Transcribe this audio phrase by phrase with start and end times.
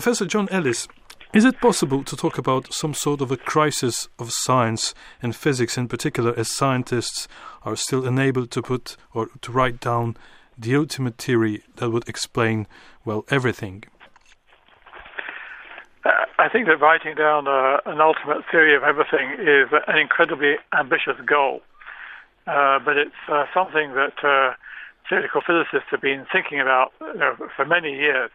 [0.00, 0.86] Professor John Ellis,
[1.34, 5.76] is it possible to talk about some sort of a crisis of science and physics
[5.76, 7.26] in particular as scientists
[7.64, 10.16] are still unable to put or to write down
[10.56, 12.68] the ultimate theory that would explain,
[13.04, 13.82] well, everything?
[16.04, 20.58] Uh, I think that writing down uh, an ultimate theory of everything is an incredibly
[20.78, 21.60] ambitious goal.
[22.46, 24.54] Uh, but it's uh, something that uh,
[25.08, 28.30] theoretical physicists have been thinking about you know, for many years.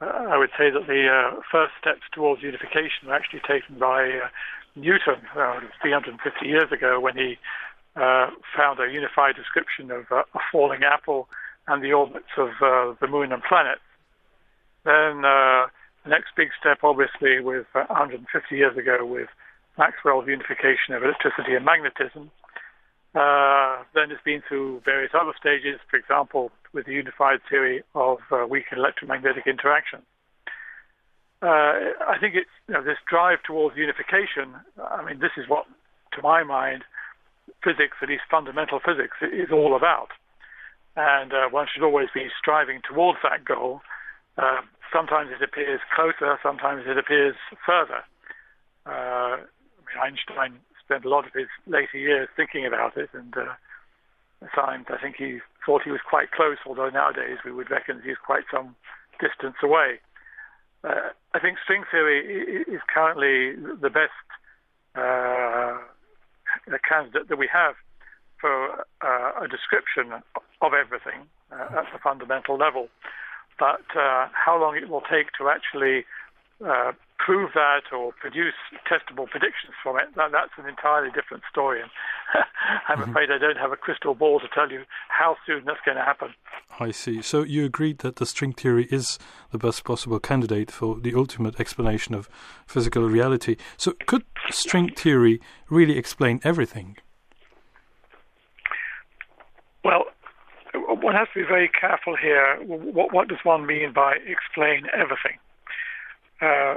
[0.00, 4.04] Uh, I would say that the uh, first steps towards unification were actually taken by
[4.04, 4.28] uh,
[4.76, 5.22] Newton
[5.82, 7.38] 350 years ago when he
[7.94, 11.28] found a unified description of a falling apple
[11.68, 12.50] and the orbits of
[13.00, 13.80] the moon and planets.
[14.84, 15.68] Then the
[16.08, 19.28] next big step, obviously, was 150 years ago with
[19.78, 22.30] Maxwell's unification of electricity and magnetism.
[23.14, 28.18] Uh, then it's been through various other stages, for example, with the unified theory of
[28.30, 30.00] uh, weak electromagnetic interaction.
[31.40, 34.56] Uh, I think it's you know, this drive towards unification.
[34.82, 35.66] I mean, this is what,
[36.16, 36.84] to my mind,
[37.62, 40.08] physics, at least fundamental physics, is all about.
[40.96, 43.82] And uh, one should always be striving towards that goal.
[44.38, 48.02] Uh, sometimes it appears closer, sometimes it appears further.
[48.86, 53.36] Uh, I mean, Einstein spent a lot of his later years thinking about it, and
[53.36, 53.54] uh,
[54.42, 58.00] at times I think he thought he was quite close, although nowadays we would reckon
[58.04, 58.76] he's quite some
[59.20, 60.00] distance away.
[60.82, 62.20] Uh, I think string theory
[62.68, 64.12] is currently the best
[64.94, 65.78] uh,
[66.88, 67.74] candidate that we have
[68.40, 70.22] for uh, a description
[70.60, 72.88] of everything uh, at the fundamental level.
[73.58, 76.04] But uh, how long it will take to actually
[76.64, 76.92] uh,
[77.24, 78.54] prove that or produce
[78.86, 81.80] testable predictions from it, that, that's an entirely different story.
[81.80, 81.90] And
[82.88, 83.10] I'm mm-hmm.
[83.10, 86.04] afraid I don't have a crystal ball to tell you how soon that's going to
[86.04, 86.34] happen.
[86.78, 87.22] I see.
[87.22, 89.18] So you agreed that the string theory is
[89.52, 92.28] the best possible candidate for the ultimate explanation of
[92.66, 93.56] physical reality.
[93.78, 96.98] So could string theory really explain everything?
[99.82, 100.04] Well,
[100.74, 102.58] one has to be very careful here.
[102.62, 105.38] What, what does one mean by explain everything?
[106.42, 106.74] Uh,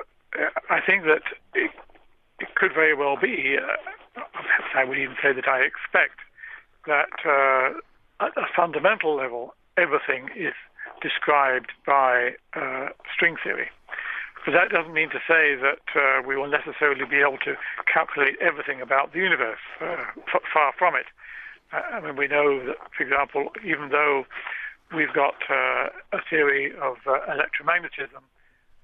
[0.69, 1.71] I think that it,
[2.39, 4.21] it, could very well be, uh,
[4.75, 6.19] I would even say that I expect,
[6.85, 10.53] that uh, at a fundamental level, everything is
[11.01, 13.69] described by uh, string theory.
[14.45, 17.55] But that doesn't mean to say that uh, we will necessarily be able to
[17.91, 19.59] calculate everything about the universe.
[19.81, 21.05] Uh, f- far from it.
[21.73, 24.25] I mean, we know that, for example, even though
[24.95, 28.23] we've got a theory of electromagnetism,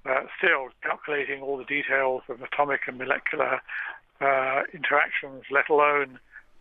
[0.06, 3.60] uh, still calculating all the details of atomic and molecular
[4.20, 6.18] uh, interactions, let alone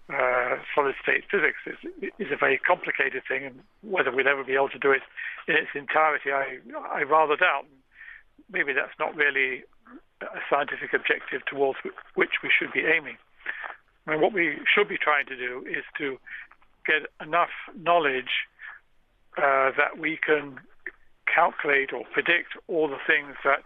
[0.10, 4.54] uh, solid state physics, is, is a very complicated thing, and whether we'll ever be
[4.54, 5.02] able to do it
[5.48, 6.60] in its entirety, I,
[6.92, 7.66] I rather doubt.
[8.52, 9.64] Maybe that's not really
[10.22, 11.80] a scientific objective towards
[12.16, 13.18] which we should be aiming.
[14.08, 16.18] I mean, what we should be trying to do is to
[16.86, 18.48] get enough knowledge
[19.38, 20.60] uh, that we can
[21.34, 23.64] calculate or predict all the things that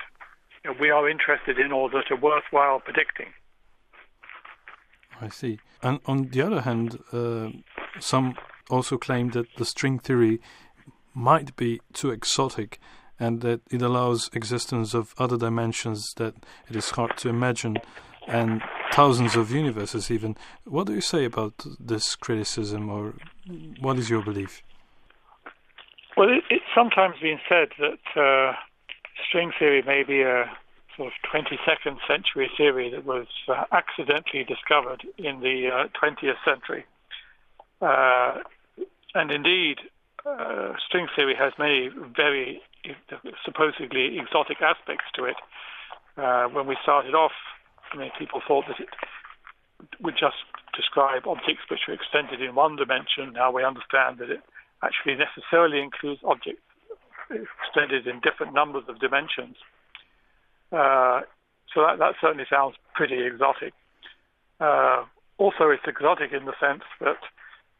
[0.63, 3.27] you know, we are interested in or that are worthwhile predicting.
[5.19, 5.59] I see.
[5.81, 7.49] And on the other hand, uh,
[7.99, 8.35] some
[8.69, 10.39] also claim that the string theory
[11.13, 12.79] might be too exotic
[13.19, 16.35] and that it allows existence of other dimensions that
[16.69, 17.77] it is hard to imagine
[18.27, 18.61] and
[18.91, 20.35] thousands of universes even.
[20.65, 23.15] What do you say about this criticism or
[23.79, 24.61] what is your belief?
[26.17, 28.53] Well, it, it's sometimes been said that uh,
[29.29, 30.49] string theory may be a
[30.97, 36.85] sort of 22nd century theory that was uh, accidentally discovered in the uh, 20th century.
[37.79, 38.41] Uh,
[39.13, 39.77] and indeed,
[40.25, 42.61] uh, string theory has many very
[43.45, 45.37] supposedly exotic aspects to it.
[46.17, 47.37] Uh, when we started off,
[47.93, 48.89] I mean, people thought that it
[50.01, 50.41] would just
[50.75, 53.33] describe objects which were extended in one dimension.
[53.33, 54.41] Now we understand that it
[54.83, 56.61] actually necessarily includes objects
[57.29, 59.57] extended in different numbers of dimensions.
[60.71, 61.21] Uh,
[61.73, 63.73] so that, that, certainly sounds pretty exotic.
[64.59, 65.03] Uh,
[65.37, 67.19] also, it's exotic in the sense that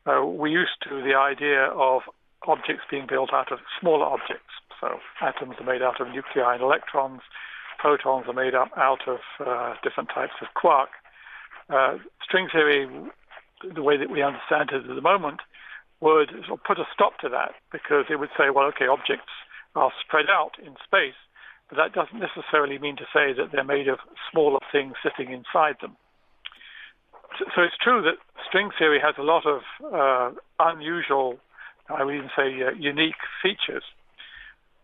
[0.05, 2.01] uh, we're used to the idea of
[2.47, 4.53] objects being built out of smaller objects.
[4.79, 7.21] So atoms are made out of nuclei and electrons.
[7.79, 10.89] Protons are made up out of uh, different types of quark.
[11.69, 12.88] Uh, string theory,
[13.73, 15.41] the way that we understand it at the moment,
[15.99, 16.29] would
[16.65, 19.33] put a stop to that because it would say, well, okay, objects
[19.75, 21.17] are spread out in space,
[21.69, 23.99] but that doesn't necessarily mean to say that they're made of
[24.31, 25.95] smaller things sitting inside them.
[27.55, 28.17] So it's true that
[28.47, 31.38] string theory has a lot of uh, unusual,
[31.89, 33.83] I would even say uh, unique features.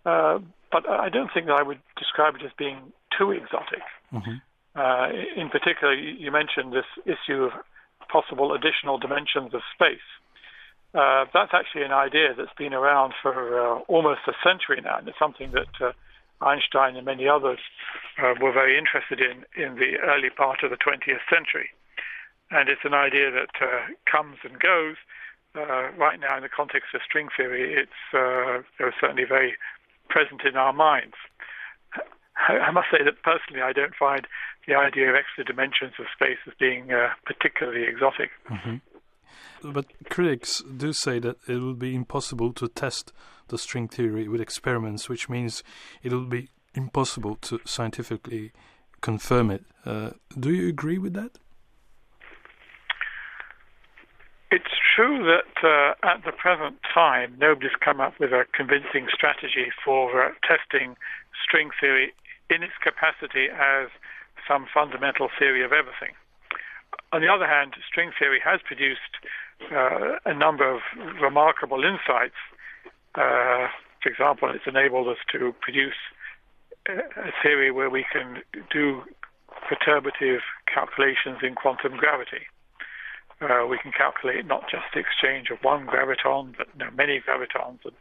[0.05, 0.39] Uh,
[0.71, 3.85] but I don't think that I would describe it as being too exotic.
[4.11, 4.41] Mm-hmm.
[4.75, 5.07] Uh,
[5.39, 7.51] in particular, you mentioned this issue of
[8.11, 10.05] possible additional dimensions of space.
[10.93, 15.07] Uh, that's actually an idea that's been around for uh, almost a century now, and
[15.07, 15.91] it's something that uh,
[16.45, 17.59] Einstein and many others
[18.21, 21.69] uh, were very interested in in the early part of the 20th century.
[22.51, 24.97] And it's an idea that uh, comes and goes.
[25.55, 28.01] right now, in the context of string theory, it's
[28.99, 29.55] certainly very
[30.09, 31.15] present in our minds.
[32.35, 34.27] I must say that personally, I don't find
[34.67, 38.31] the idea of extra dimensions of space as being uh, particularly exotic.
[38.49, 38.77] Mm-hmm.
[39.63, 43.13] But critics do say that it will be impossible to test
[43.47, 45.63] the string theory with experiments, which means
[46.01, 48.51] it will be impossible to scientifically
[49.01, 49.63] confirm it.
[49.85, 51.37] Uh, do you agree with that?
[54.51, 59.71] It's true that uh, at the present time, nobody's come up with a convincing strategy
[59.83, 60.95] for uh, testing
[61.43, 62.13] string theory
[62.49, 63.89] in its capacity as
[64.47, 66.13] some fundamental theory of everything.
[67.13, 69.13] On the other hand, string theory has produced
[69.71, 70.81] uh, a number of
[71.21, 72.35] remarkable insights.
[73.13, 73.69] Uh,
[74.01, 76.01] for example, it's enabled us to produce
[76.87, 79.03] a theory where we can do
[79.69, 82.49] perturbative calculations in quantum gravity.
[83.39, 87.21] Uh, we can calculate not just the exchange of one graviton, but you know, many
[87.21, 87.79] gravitons.
[87.85, 87.95] And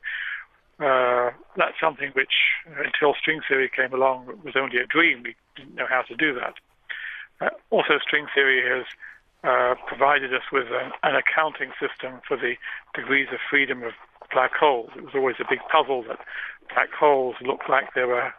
[0.80, 2.32] uh, that's something which,
[2.66, 5.22] until string theory came along, was only a dream.
[5.22, 6.54] We didn't know how to do that.
[7.42, 8.86] Uh, also, string theory has
[9.42, 12.54] uh, provided us with an, an, accounting system for the
[12.94, 13.92] degrees of freedom of
[14.30, 14.90] black holes.
[14.96, 16.20] It was always a big puzzle that
[16.72, 18.32] black holes looked like they were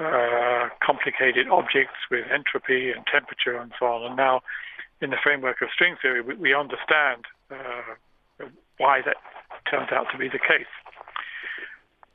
[0.00, 4.06] uh, complicated objects with entropy and temperature and so on.
[4.06, 4.40] And now,
[5.02, 8.46] in the framework of string theory, we, we understand uh,
[8.78, 9.16] why that
[9.70, 10.72] turns out to be the case.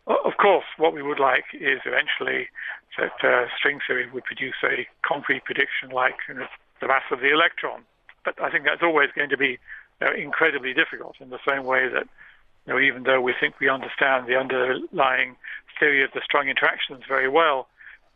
[0.07, 2.49] Of course, what we would like is eventually
[2.97, 6.47] that uh, string theory would produce a concrete prediction like you know,
[6.79, 7.83] the mass of the electron.
[8.25, 9.59] But I think that's always going to be
[10.01, 12.07] you know, incredibly difficult in the same way that
[12.65, 15.35] you know, even though we think we understand the underlying
[15.79, 17.67] theory of the strong interactions very well,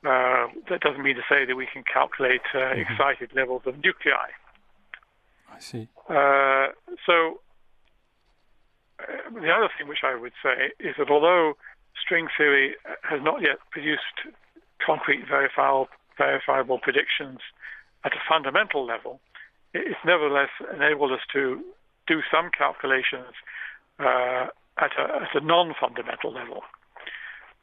[0.06, 2.82] uh, that doesn't mean to say that we can calculate uh, mm-hmm.
[2.82, 4.30] excited levels of nuclei.
[5.54, 5.88] I see.
[6.10, 6.68] Uh,
[7.06, 7.40] so
[9.00, 11.58] uh, the other thing which I would say is that although
[12.04, 14.34] string theory has not yet produced
[14.86, 15.88] concrete verifiable,
[16.18, 17.40] verifiable predictions
[18.04, 19.20] at a fundamental level,
[19.74, 21.62] it's nevertheless enabled us to
[22.08, 23.34] do some calculations
[24.00, 24.48] uh,
[24.78, 26.62] at a, a non-fundamental level.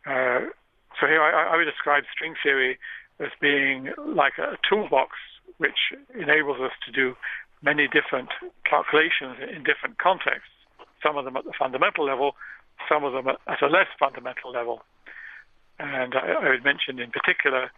[0.04, 0.50] Uh,
[1.00, 2.78] so here I, I, would describe string theory
[3.20, 5.16] as being like a toolbox
[5.58, 7.14] which enables us to do
[7.62, 8.28] many different
[8.68, 10.50] calculations in different contexts,
[11.02, 12.32] some of them at the fundamental level,
[12.88, 14.82] some of them at a less fundamental level.
[15.78, 17.70] And I, I would mention in particular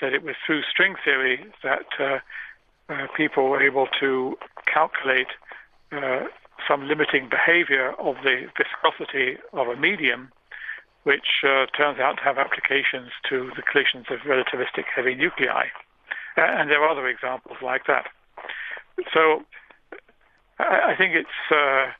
[0.00, 2.18] that it was through string theory that uh,
[2.88, 4.36] uh, people were able to
[4.72, 5.28] calculate
[5.92, 6.24] uh,
[6.66, 10.30] some limiting behavior of the viscosity of a medium,
[11.04, 15.66] which uh, turns out to have applications to the collisions of relativistic heavy nuclei.
[16.36, 18.06] and there are other examples like that.
[19.12, 19.42] So
[20.58, 21.92] I, I think it's uh,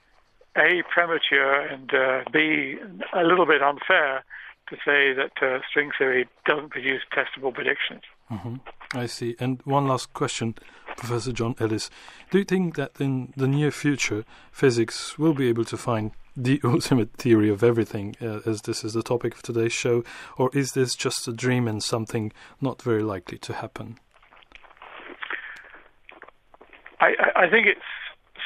[0.57, 2.77] a, premature, and uh, B,
[3.15, 4.25] a little bit unfair
[4.69, 8.03] to say that uh, string theory doesn't produce testable predictions.
[8.31, 8.57] Mm-hmm.
[8.95, 9.37] I see.
[9.41, 10.55] And one last question,
[10.97, 11.91] Professor John Ellis.
[12.31, 16.61] Do you think that in the near future, physics will be able to find the
[16.65, 20.05] ultimate theory of everything, uh, as this is the topic of today's show,
[20.39, 23.99] or is this just a dream and something not very likely to happen?
[27.01, 27.81] I, I think it's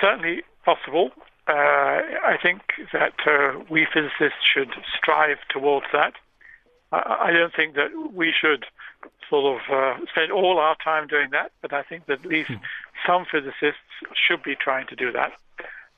[0.00, 1.10] certainly possible.
[1.46, 6.14] Uh, I think that uh, we physicists should strive towards that.
[6.90, 8.64] I, I, don't think that we should
[9.28, 12.48] sort of uh, spend all our time doing that, but I think that at least
[12.48, 12.60] mm.
[13.06, 15.32] some physicists should be trying to do that.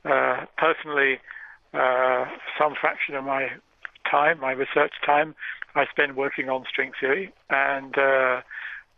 [0.04, 1.20] Uh, personally,
[1.72, 2.24] uh,
[2.58, 3.50] some fraction of my
[4.10, 5.36] time, my research time,
[5.76, 8.40] I spend working on string theory, and uh,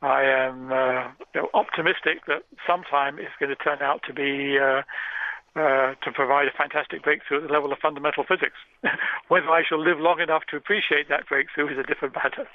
[0.01, 0.71] I am
[1.35, 4.57] you know, optimistic that sometime it's going to turn out to be
[5.59, 8.55] uh, to provide a fantastic breakthrough at the level of fundamental physics.
[9.29, 12.47] Whether I shall live long enough to appreciate that breakthrough is a different matter.